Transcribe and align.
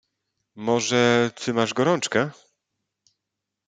"Może 0.55 1.31
ty 1.35 1.53
masz 1.53 1.73
gorączkę?" 1.73 2.31